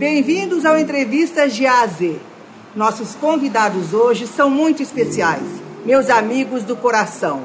[0.00, 2.16] Bem-vindos ao Entrevistas de AZ.
[2.74, 5.42] Nossos convidados hoje são muito especiais,
[5.84, 7.42] meus amigos do coração.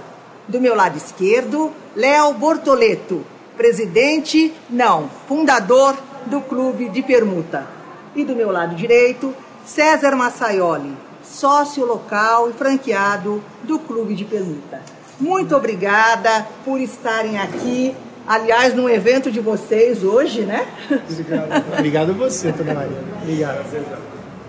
[0.48, 3.26] Do meu lado esquerdo, Léo Bortoleto,
[3.58, 5.98] presidente, não, fundador
[6.28, 7.68] do Clube de Permuta.
[8.16, 9.36] E do meu lado direito,
[9.66, 10.96] César Massaioli,
[11.26, 14.82] sócio local e franqueado do Clube de Permuta.
[15.20, 17.94] Muito obrigada por estarem aqui.
[18.28, 20.68] Aliás, num evento de vocês hoje, né?
[20.90, 21.74] Obrigado.
[21.74, 22.98] Obrigado a você, Dona Maria.
[23.22, 23.66] Obrigado.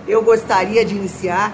[0.08, 1.52] Eu gostaria de iniciar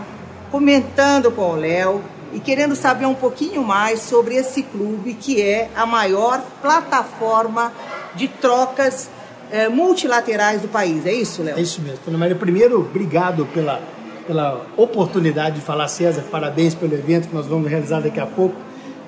[0.51, 2.01] comentando com o Léo
[2.33, 7.73] e querendo saber um pouquinho mais sobre esse clube que é a maior plataforma
[8.15, 9.11] de trocas
[9.51, 11.05] eh, multilaterais do país.
[11.05, 11.59] É isso, Léo?
[11.59, 11.98] É isso mesmo.
[12.07, 13.81] Dona Maria, primeiro, obrigado pela,
[14.27, 16.23] pela oportunidade de falar, César.
[16.31, 18.55] Parabéns pelo evento que nós vamos realizar daqui a pouco.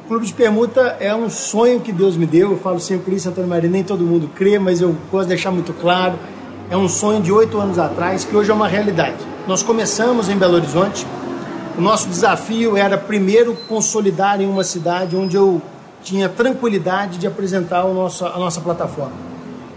[0.07, 2.51] Clube de Permuta é um sonho que Deus me deu.
[2.51, 5.73] Eu falo sempre isso, Antônio Maria, nem todo mundo crê, mas eu de deixar muito
[5.73, 6.19] claro.
[6.69, 9.17] É um sonho de oito anos atrás que hoje é uma realidade.
[9.49, 11.07] Nós começamos em Belo Horizonte.
[11.79, 15.63] O nosso desafio era primeiro consolidar em uma cidade onde eu
[16.03, 19.15] tinha tranquilidade de apresentar o nosso, a nossa plataforma.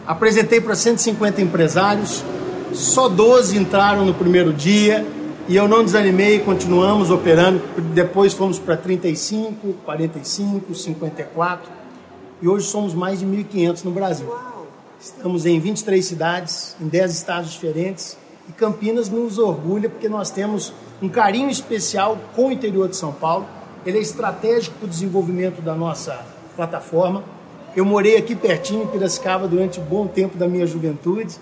[0.06, 2.22] Apresentei para 150 empresários,
[2.74, 5.06] só 12 entraram no primeiro dia
[5.48, 7.62] e eu não desanimei, continuamos operando.
[7.94, 11.72] Depois fomos para 35, 45, 54
[12.42, 14.30] e hoje somos mais de 1.500 no Brasil.
[15.00, 18.18] Estamos em 23 cidades, em 10 estados diferentes
[18.50, 23.14] e Campinas nos orgulha porque nós temos um carinho especial com o interior de São
[23.14, 23.46] Paulo.
[23.86, 26.26] Ele é estratégico para o desenvolvimento da nossa
[26.58, 27.24] plataforma.
[27.74, 31.38] Eu morei aqui pertinho em Piracicaba durante um bom tempo da minha juventude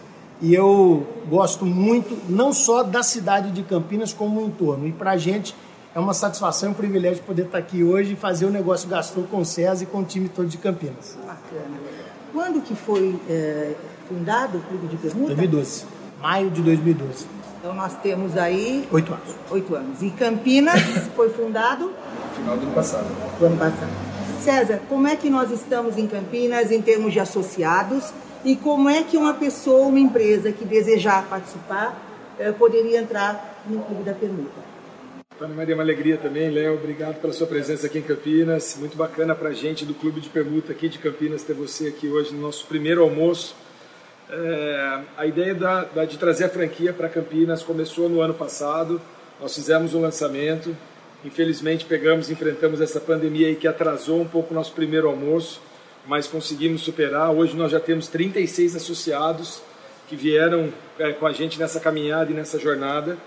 [0.45, 4.87] e eu gosto muito, não só da cidade de Campinas, como o entorno.
[4.87, 5.55] E para a gente
[5.95, 9.23] é uma satisfação e um privilégio poder estar aqui hoje e fazer o negócio Gastro
[9.23, 11.17] com o César e com o time todo de Campinas.
[11.25, 11.77] Bacana.
[12.31, 13.73] Quando que foi é,
[14.07, 15.33] fundado o Clube de Permuta?
[15.33, 15.85] 2012,
[16.21, 17.25] maio de 2012.
[17.57, 18.87] Então nós temos aí...
[18.91, 19.35] Oito anos.
[19.49, 20.03] Oito anos.
[20.03, 20.79] E Campinas
[21.17, 21.91] foi fundado?
[22.35, 23.07] Final do ano passado.
[23.39, 23.89] Do ano passado.
[24.43, 28.13] César, como é que nós estamos em Campinas em termos de associados
[28.45, 31.99] e como é que uma pessoa, uma empresa que desejar participar,
[32.37, 34.63] eh, poderia entrar no Clube da Permuta?
[35.41, 36.51] Ana Maria, é uma alegria também.
[36.51, 38.77] Léo, obrigado pela sua presença aqui em Campinas.
[38.79, 42.07] Muito bacana para a gente do Clube de Permuta aqui de Campinas ter você aqui
[42.07, 43.55] hoje no nosso primeiro almoço.
[44.29, 49.01] É, a ideia da, da, de trazer a franquia para Campinas começou no ano passado.
[49.41, 50.77] Nós fizemos um lançamento.
[51.25, 55.59] Infelizmente, pegamos, enfrentamos essa pandemia aí que atrasou um pouco o nosso primeiro almoço
[56.07, 57.31] mas conseguimos superar.
[57.31, 59.61] Hoje nós já temos 36 associados
[60.07, 63.17] que vieram é, com a gente nessa caminhada e nessa jornada.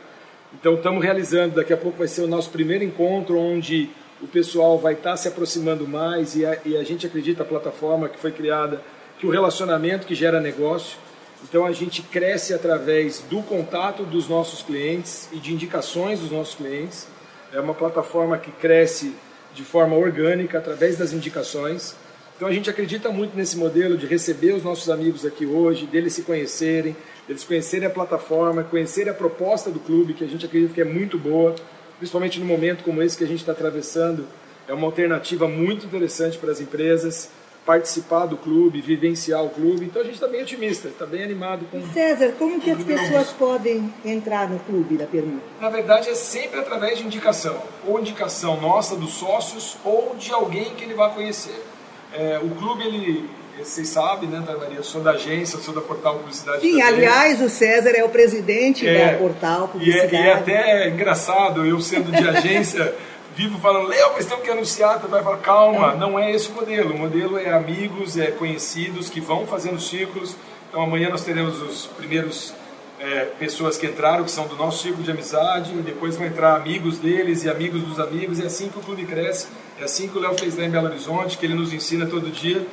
[0.54, 3.90] Então estamos realizando, daqui a pouco vai ser o nosso primeiro encontro onde
[4.20, 8.08] o pessoal vai estar se aproximando mais e a, e a gente acredita a plataforma
[8.08, 8.80] que foi criada
[9.18, 10.96] que o relacionamento que gera negócio.
[11.42, 16.54] Então a gente cresce através do contato dos nossos clientes e de indicações dos nossos
[16.54, 17.06] clientes.
[17.52, 19.14] É uma plataforma que cresce
[19.54, 21.94] de forma orgânica através das indicações.
[22.38, 26.12] Então a gente acredita muito nesse modelo de receber os nossos amigos aqui hoje, deles
[26.12, 30.72] se conhecerem, deles conhecerem a plataforma, conhecerem a proposta do clube, que a gente acredita
[30.72, 31.56] que é muito boa,
[31.98, 34.24] principalmente no momento como esse que a gente está atravessando.
[34.68, 37.28] É uma alternativa muito interessante para as empresas
[37.66, 39.86] participar do clube, vivenciar o clube.
[39.86, 41.82] Então a gente está bem otimista, está bem animado com.
[41.92, 45.42] César, como que as pessoas podem entrar no clube da Permuta?
[45.60, 50.76] Na verdade é sempre através de indicação, ou indicação nossa dos sócios ou de alguém
[50.76, 51.64] que ele vai conhecer.
[52.12, 54.76] É, o clube, ele, vocês sabem, né, Maria?
[54.76, 56.60] Eu sou da agência, sou da Portal Publicidade.
[56.60, 56.82] Sim, também.
[56.82, 60.16] aliás, o César é o presidente é, da Portal e Publicidade.
[60.16, 62.94] é, e é até engraçado, eu sendo de agência,
[63.36, 66.54] vivo falando, Léo, mas temos que anunciar, tu vai falar, calma, não é esse o
[66.54, 66.94] modelo.
[66.94, 70.34] O modelo é amigos, é conhecidos que vão fazendo círculos.
[70.68, 72.52] Então amanhã nós teremos os primeiros
[73.00, 76.56] é, pessoas que entraram, que são do nosso círculo de amizade, e depois vão entrar
[76.56, 79.48] amigos deles e amigos dos amigos, e é assim que o clube cresce,
[79.80, 82.30] é assim que o Léo fez lá em Belo Horizonte, que ele nos ensina todo
[82.30, 82.66] dia,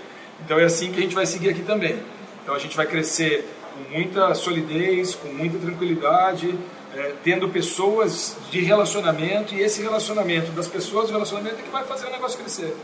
[0.44, 2.00] então é assim que a gente vai seguir aqui também.
[2.44, 6.56] Então a gente vai crescer com muita solidez, com muita tranquilidade,
[6.96, 11.84] é, tendo pessoas de relacionamento, e esse relacionamento das pessoas, o relacionamento é que vai
[11.84, 12.76] fazer o negócio crescer.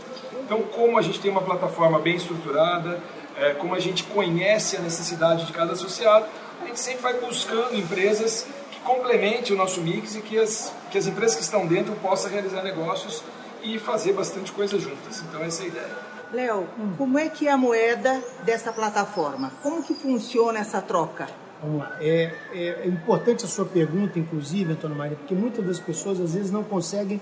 [0.43, 3.01] Então, como a gente tem uma plataforma bem estruturada,
[3.37, 6.25] é, como a gente conhece a necessidade de cada associado,
[6.61, 10.97] a gente sempre vai buscando empresas que complementem o nosso mix e que as, que
[10.97, 13.23] as empresas que estão dentro possam realizar negócios
[13.63, 15.23] e fazer bastante coisa juntas.
[15.27, 16.11] Então essa é a ideia.
[16.31, 16.67] Léo,
[16.97, 19.51] como é que é a moeda dessa plataforma?
[19.61, 21.27] Como que funciona essa troca?
[21.61, 21.97] Vamos lá.
[21.99, 26.49] É, é, importante a sua pergunta, inclusive, Antônio Maria, porque muitas das pessoas às vezes
[26.49, 27.21] não conseguem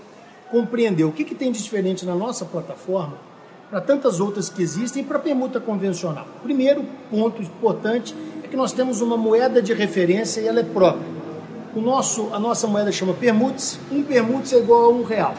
[0.52, 3.18] compreender o que, que tem de diferente na nossa plataforma
[3.70, 6.28] para tantas outras que existem para a permuta convencional.
[6.42, 8.16] Primeiro ponto importante
[8.50, 11.08] que nós temos uma moeda de referência e ela é própria.
[11.76, 15.36] O nosso, a nossa moeda chama permutes, um permutes é igual a um real.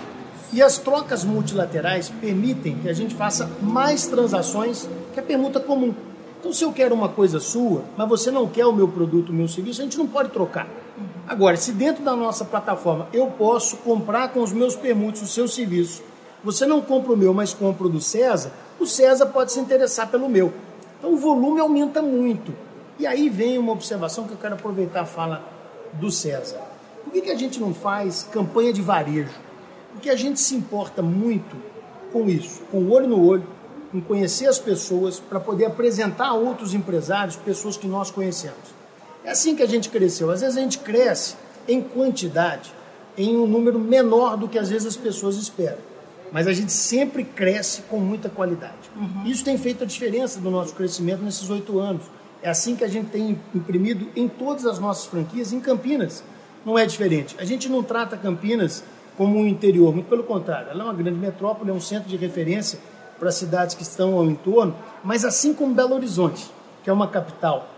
[0.52, 5.94] E as trocas multilaterais permitem que a gente faça mais transações que a permuta comum.
[6.38, 9.32] Então, se eu quero uma coisa sua, mas você não quer o meu produto, o
[9.32, 10.66] meu serviço, a gente não pode trocar.
[11.28, 15.46] Agora, se dentro da nossa plataforma eu posso comprar com os meus permutos o seu
[15.46, 16.02] serviço,
[16.42, 20.08] você não compra o meu, mas compra o do César, o César pode se interessar
[20.08, 20.52] pelo meu.
[20.98, 22.52] Então, o volume aumenta muito.
[23.00, 25.42] E aí vem uma observação que eu quero aproveitar a fala
[25.94, 26.60] do César.
[27.02, 29.32] Por que, que a gente não faz campanha de varejo?
[29.94, 31.56] Porque a gente se importa muito
[32.12, 33.46] com isso, com o olho no olho,
[33.90, 38.58] com conhecer as pessoas, para poder apresentar a outros empresários pessoas que nós conhecemos.
[39.24, 40.30] É assim que a gente cresceu.
[40.30, 41.36] Às vezes a gente cresce
[41.66, 42.70] em quantidade,
[43.16, 45.78] em um número menor do que às vezes as pessoas esperam.
[46.30, 48.90] Mas a gente sempre cresce com muita qualidade.
[48.94, 49.24] Uhum.
[49.24, 52.04] Isso tem feito a diferença do nosso crescimento nesses oito anos.
[52.42, 56.24] É assim que a gente tem imprimido em todas as nossas franquias, em Campinas.
[56.64, 57.36] Não é diferente.
[57.38, 58.82] A gente não trata Campinas
[59.16, 60.70] como um interior, muito pelo contrário.
[60.70, 62.78] Ela é uma grande metrópole, é um centro de referência
[63.18, 66.50] para cidades que estão ao entorno, mas assim como Belo Horizonte,
[66.82, 67.68] que é uma capital,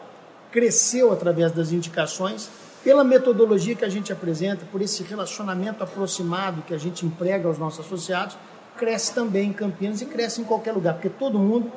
[0.53, 2.49] cresceu através das indicações,
[2.85, 7.59] pela metodologia que a gente apresenta, por esse relacionamento aproximado que a gente emprega aos
[7.59, 8.37] nossos associados,
[8.77, 11.71] cresce também em Campinas e cresce em qualquer lugar, porque todo mundo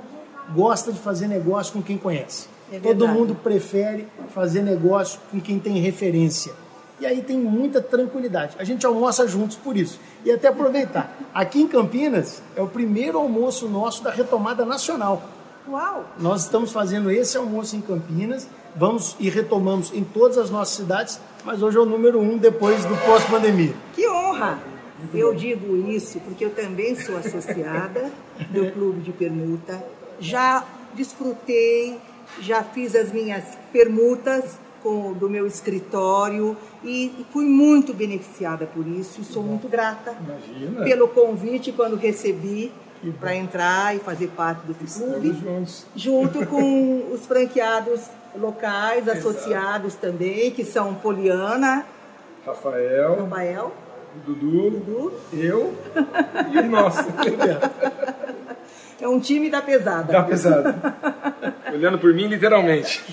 [0.53, 2.47] gosta de fazer negócio com quem conhece.
[2.71, 6.53] É todo mundo prefere fazer negócio com quem tem referência.
[6.99, 8.55] E aí tem muita tranquilidade.
[8.57, 9.99] A gente almoça juntos por isso.
[10.23, 15.21] E até aproveitar, aqui em Campinas é o primeiro almoço nosso da retomada nacional.
[15.67, 16.05] Uau!
[16.19, 21.19] Nós estamos fazendo esse almoço em Campinas, vamos e retomamos em todas as nossas cidades,
[21.43, 23.73] mas hoje é o número um depois do pós-pandemia.
[23.93, 24.59] Que honra!
[25.13, 28.11] Eu digo isso porque eu também sou associada
[28.49, 29.83] do Clube de Permuta,
[30.19, 30.63] já
[30.93, 31.99] desfrutei,
[32.39, 39.21] já fiz as minhas permutas com, do meu escritório e fui muito beneficiada por isso
[39.21, 40.83] e sou muito grata Imagina.
[40.83, 42.71] pelo convite quando recebi
[43.19, 45.35] para entrar e fazer parte desse clube,
[45.95, 48.01] junto com os franqueados
[48.35, 51.85] locais, associados também, que são Poliana,
[52.45, 53.73] Rafael, Rafael,
[54.25, 55.13] Dudu, Dudu.
[55.33, 55.73] eu
[56.51, 57.05] e o nosso.
[58.99, 60.11] É um time da pesada.
[60.11, 60.75] Da pesada.
[61.73, 63.03] Olhando por mim, literalmente.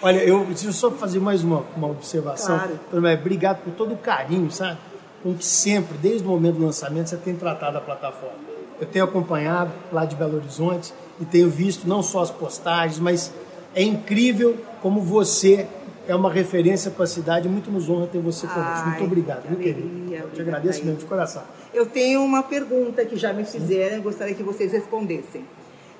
[0.00, 2.58] Olha, eu preciso só fazer mais uma, uma observação.
[2.58, 3.18] Claro.
[3.18, 4.78] Obrigado por todo o carinho, sabe?
[5.22, 8.36] Com que sempre, desde o momento do lançamento, você tem tratado a plataforma.
[8.80, 13.32] Eu tenho acompanhado lá de Belo Horizonte e tenho visto não só as postagens, mas
[13.74, 15.66] é incrível como você
[16.06, 17.48] é uma referência para a cidade.
[17.48, 18.72] Muito nos honra ter você conosco.
[18.84, 20.14] Ai, Muito obrigado, que viu, querido?
[20.14, 21.42] Eu te agradeço mesmo, de coração.
[21.72, 25.44] Eu tenho uma pergunta que já me fizeram e gostaria que vocês respondessem.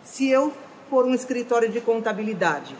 [0.04, 0.52] Se eu
[0.90, 2.74] for um escritório de contabilidade,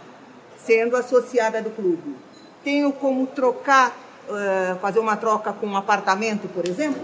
[0.59, 2.15] sendo associada do clube,
[2.63, 3.97] tenho como trocar,
[4.31, 7.03] eh, fazer uma troca com um apartamento, por exemplo?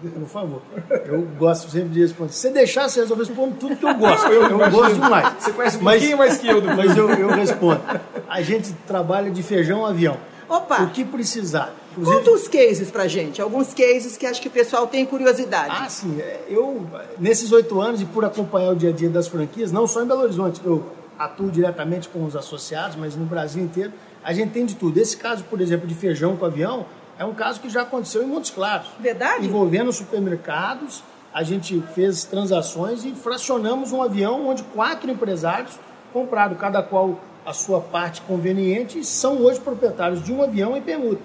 [0.00, 0.62] Por favor.
[1.06, 2.32] Eu gosto sempre de responder.
[2.32, 4.26] Se você deixar, você resolve responder tudo que eu gosto.
[4.28, 4.70] Eu, imagino.
[4.82, 5.34] gosto demais.
[5.42, 7.80] Você conhece um Mas- pouquinho mais que eu do Mas eu, eu respondo.
[8.28, 10.16] A gente trabalha de feijão avião.
[10.48, 10.82] Opa!
[10.82, 11.72] O que precisar.
[11.92, 15.74] Inclusive, Conta os cases pra gente, alguns cases que acho que o pessoal tem curiosidade.
[15.78, 16.20] Ah, sim.
[16.20, 16.84] é, Eu,
[17.18, 20.06] nesses oito anos e por acompanhar o dia a dia das franquias, não só em
[20.06, 20.84] Belo Horizonte, eu
[21.18, 23.92] atuo diretamente com os associados, mas no Brasil inteiro,
[24.24, 24.98] a gente tem de tudo.
[24.98, 26.84] Esse caso, por exemplo, de feijão com avião,
[27.16, 28.88] é um caso que já aconteceu em Montes Claros.
[28.98, 29.46] Verdade?
[29.46, 35.78] Envolvendo supermercados, a gente fez transações e fracionamos um avião onde quatro empresários
[36.12, 40.82] compraram cada qual a sua parte conveniente e são hoje proprietários de um avião em
[40.82, 41.22] permuta.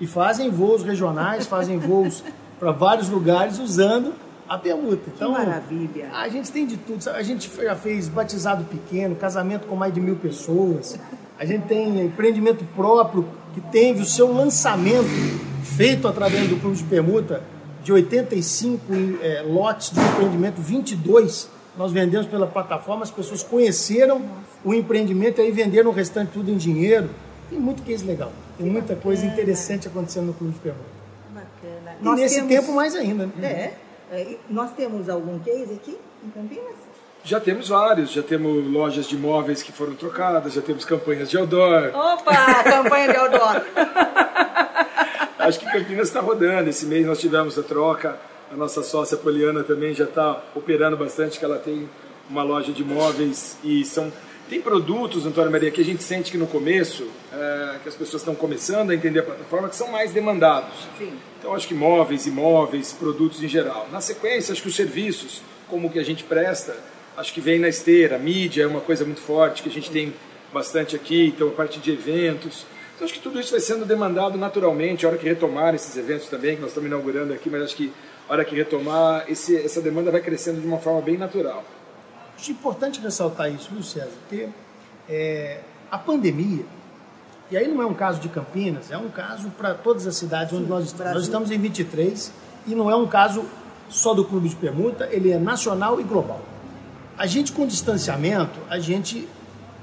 [0.00, 2.22] E fazem voos regionais, fazem voos
[2.58, 4.14] para vários lugares usando
[4.48, 5.10] a permuta.
[5.14, 6.10] Então, maravilha.
[6.12, 7.08] A gente tem de tudo.
[7.10, 10.98] A gente já fez batizado pequeno, casamento com mais de mil pessoas.
[11.38, 15.08] A gente tem empreendimento próprio que teve o seu lançamento
[15.62, 17.42] feito através do Clube de Permuta
[17.82, 18.82] de 85
[19.22, 24.22] eh, lotes de empreendimento, 22 nós vendemos pela plataforma, as pessoas conheceram
[24.64, 27.10] o empreendimento e aí venderam o restante tudo em dinheiro.
[27.48, 30.84] Tem muito case legal, tem muita coisa interessante acontecendo no Clube de Permuta.
[31.30, 31.96] Bacana.
[32.00, 33.26] E nesse tempo mais ainda.
[33.36, 33.74] né?
[34.12, 36.74] É, é, nós temos algum case aqui em Campinas?
[37.22, 41.36] Já temos vários, já temos lojas de imóveis que foram trocadas, já temos campanhas de
[41.36, 41.90] outdoor.
[41.94, 43.62] Opa, campanha de outdoor.
[45.38, 46.68] Acho que Campinas está rodando.
[46.68, 48.18] Esse mês nós tivemos a troca.
[48.50, 51.88] A nossa sócia Poliana também já está operando bastante, que ela tem
[52.28, 54.12] uma loja de imóveis e são
[54.48, 58.22] tem produtos, Antônio Maria, que a gente sente que no começo, é, que as pessoas
[58.22, 60.74] estão começando a entender a plataforma, que são mais demandados.
[60.98, 61.12] Sim.
[61.38, 63.86] Então acho que imóveis, imóveis, produtos em geral.
[63.92, 66.76] Na sequência, acho que os serviços, como o que a gente presta,
[67.16, 68.16] acho que vem na esteira.
[68.16, 70.12] A mídia é uma coisa muito forte que a gente tem
[70.52, 72.66] bastante aqui, então a parte de eventos.
[72.96, 76.26] Então acho que tudo isso vai sendo demandado naturalmente, a hora que retomar esses eventos
[76.26, 77.92] também, que nós estamos inaugurando aqui, mas acho que
[78.32, 81.64] hora que retomar, esse, essa demanda vai crescendo de uma forma bem natural.
[82.36, 84.10] Acho importante ressaltar isso, viu, César?
[84.20, 84.48] Porque
[85.08, 85.60] é,
[85.90, 86.64] a pandemia,
[87.50, 90.52] e aí não é um caso de Campinas, é um caso para todas as cidades
[90.52, 91.14] onde nós estamos.
[91.14, 92.32] Nós estamos em 23
[92.68, 93.44] e não é um caso
[93.88, 96.40] só do clube de permuta, ele é nacional e global.
[97.18, 99.28] A gente, com distanciamento, a gente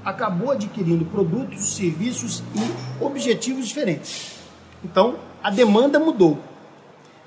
[0.04, 4.40] acabou adquirindo produtos, serviços e objetivos diferentes.
[4.84, 6.40] Então, a demanda mudou.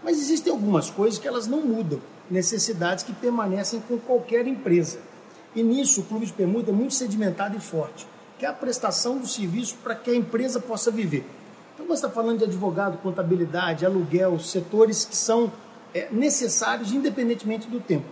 [0.03, 4.99] Mas existem algumas coisas que elas não mudam, necessidades que permanecem com qualquer empresa.
[5.55, 8.07] E nisso o clube de permuta é muito sedimentado e forte,
[8.39, 11.27] que é a prestação do serviço para que a empresa possa viver.
[11.75, 15.53] Então você está falando de advogado, contabilidade, aluguel, setores que são
[15.95, 18.07] é, necessários independentemente do tempo.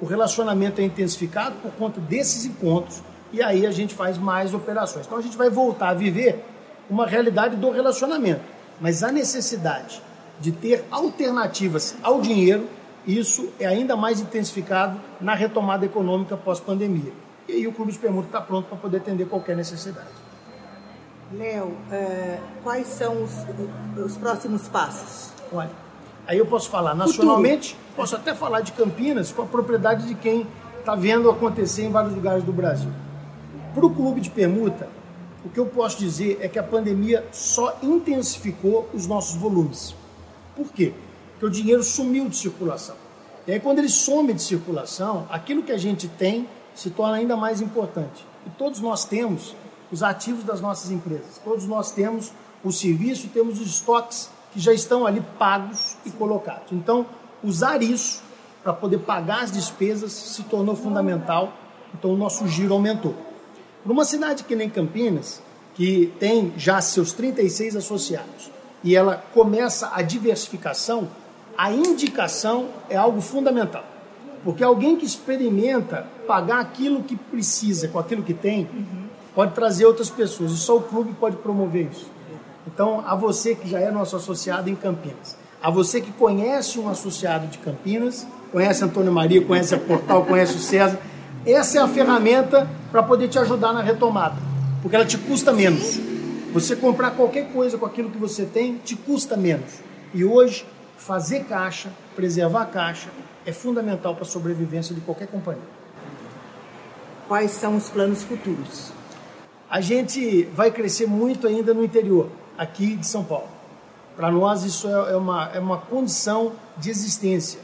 [0.00, 3.02] O relacionamento é intensificado por conta desses encontros
[3.32, 5.06] e aí a gente faz mais operações.
[5.06, 6.44] Então a gente vai voltar a viver
[6.88, 8.42] uma realidade do relacionamento,
[8.80, 10.00] mas a necessidade
[10.40, 12.68] de ter alternativas ao dinheiro,
[13.06, 17.12] isso é ainda mais intensificado na retomada econômica pós-pandemia.
[17.48, 20.08] E aí o Clube de Permuta está pronto para poder atender qualquer necessidade.
[21.32, 23.32] Léo, uh, quais são os,
[24.04, 25.32] os, próximos passos?
[25.52, 25.70] Olha,
[26.26, 27.96] aí eu posso falar nacionalmente, Futuro.
[27.96, 30.46] posso até falar de Campinas com a propriedade de quem
[30.78, 32.90] está vendo acontecer em vários lugares do Brasil.
[33.74, 34.88] Para o clube de permuta,
[35.44, 39.94] o que eu posso dizer é que a pandemia só intensificou os nossos volumes.
[40.56, 40.94] Por quê?
[41.32, 42.96] Porque o dinheiro sumiu de circulação.
[43.46, 47.36] E aí, quando ele some de circulação, aquilo que a gente tem se torna ainda
[47.36, 48.26] mais importante.
[48.46, 49.54] E todos nós temos
[49.92, 52.32] os ativos das nossas empresas, todos nós temos
[52.64, 56.72] o serviço, temos os estoques que já estão ali pagos e colocados.
[56.72, 57.06] Então,
[57.42, 58.22] usar isso
[58.64, 61.52] para poder pagar as despesas se tornou fundamental,
[61.94, 63.14] então o nosso giro aumentou.
[63.84, 65.40] Numa cidade que nem Campinas,
[65.74, 68.50] que tem já seus 36 associados,
[68.82, 71.08] e ela começa a diversificação,
[71.56, 73.84] a indicação é algo fundamental.
[74.44, 78.68] Porque alguém que experimenta pagar aquilo que precisa com aquilo que tem,
[79.34, 82.10] pode trazer outras pessoas, e só o clube pode promover isso.
[82.66, 86.88] Então, a você que já é nosso associado em Campinas, a você que conhece um
[86.88, 90.98] associado de Campinas, conhece Antônio Maria, conhece a Portal, conhece o César,
[91.44, 94.36] essa é a ferramenta para poder te ajudar na retomada,
[94.82, 95.98] porque ela te custa menos.
[96.56, 99.74] Você comprar qualquer coisa com aquilo que você tem te custa menos.
[100.14, 100.64] E hoje,
[100.96, 103.10] fazer caixa, preservar a caixa,
[103.44, 105.68] é fundamental para a sobrevivência de qualquer companhia.
[107.28, 108.90] Quais são os planos futuros?
[109.68, 113.48] A gente vai crescer muito ainda no interior, aqui de São Paulo.
[114.16, 117.60] Para nós, isso é, é uma, é uma condição de existência.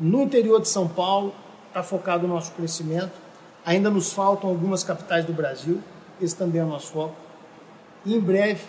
[0.00, 1.34] No interior de São Paulo,
[1.68, 3.12] está focado o nosso crescimento.
[3.66, 5.82] Ainda nos faltam algumas capitais do Brasil,
[6.22, 7.23] esse também é o nosso foco.
[8.04, 8.60] E em breve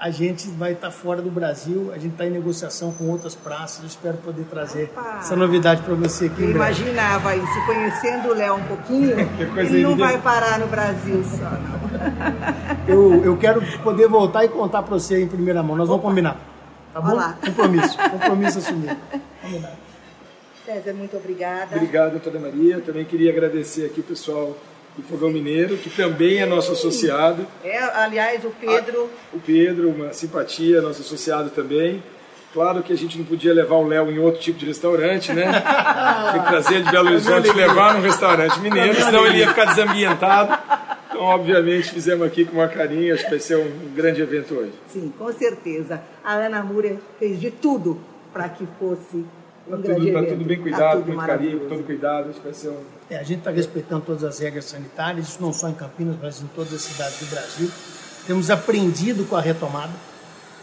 [0.00, 3.34] a gente vai estar tá fora do Brasil, a gente está em negociação com outras
[3.34, 3.80] praças.
[3.80, 5.18] Eu espero poder trazer Opa.
[5.20, 6.42] essa novidade para você aqui.
[6.42, 9.14] Eu imaginava isso, conhecendo o Léo um pouquinho,
[9.58, 11.80] ele não vai parar no Brasil só, não.
[12.88, 15.76] eu, eu quero poder voltar e contar para você em primeira mão.
[15.76, 15.98] Nós Opa.
[15.98, 16.40] vamos combinar.
[16.94, 17.20] Tá bom?
[17.44, 17.98] Compromisso.
[18.10, 18.96] Compromisso assumido.
[19.42, 19.76] Combinado.
[20.64, 21.76] César, muito obrigada.
[21.76, 22.80] Obrigado, doutora Maria.
[22.80, 24.56] Também queria agradecer aqui o pessoal
[25.00, 27.46] do Fogão Mineiro, que também é nosso associado.
[27.64, 29.10] É, aliás, o Pedro.
[29.10, 32.02] Ah, o Pedro, uma simpatia, nosso associado também.
[32.52, 35.44] Claro que a gente não podia levar o Léo em outro tipo de restaurante, né?
[36.32, 39.66] Tem que trazer de Belo Horizonte e levar num restaurante mineiro, senão ele ia ficar
[39.66, 40.58] desambientado.
[41.08, 44.72] Então, obviamente, fizemos aqui com uma carinha, acho que vai ser um grande evento hoje.
[44.88, 46.02] Sim, com certeza.
[46.24, 48.00] A Ana Múria fez de tudo
[48.32, 49.24] para que fosse
[49.70, 52.30] Está tudo, tá tudo, bem tá cuidado, com muito carinho, todo cuidado.
[52.30, 52.78] Acho que vai ser um...
[53.08, 56.42] É, a gente está respeitando todas as regras sanitárias, isso não só em Campinas, mas
[56.42, 57.70] em todas as cidades do Brasil.
[58.26, 59.92] Temos aprendido com a retomada.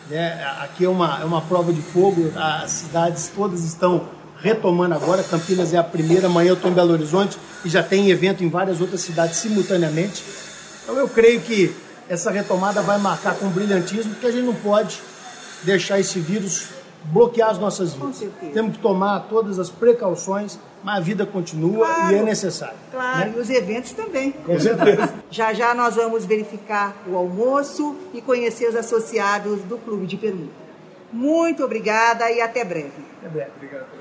[0.09, 0.43] Né?
[0.61, 4.09] Aqui é uma, é uma prova de fogo, as cidades todas estão
[4.41, 5.23] retomando agora.
[5.23, 8.49] Campinas é a primeira, amanhã eu estou em Belo Horizonte e já tem evento em
[8.49, 10.23] várias outras cidades simultaneamente.
[10.83, 11.73] Então eu creio que
[12.09, 15.01] essa retomada vai marcar com brilhantismo, porque a gente não pode
[15.63, 16.76] deixar esse vírus
[17.07, 18.23] bloquear as nossas vidas.
[18.53, 22.77] Temos que tomar todas as precauções, mas a vida continua claro, e é necessário.
[22.91, 23.33] Claro, né?
[23.37, 24.31] e os eventos também.
[24.31, 25.13] Com certeza.
[25.29, 30.67] já já nós vamos verificar o almoço e conhecer os associados do Clube de Permuta.
[31.11, 32.91] Muito obrigada e até breve.
[33.19, 33.51] Até breve.
[33.55, 33.96] Obrigado.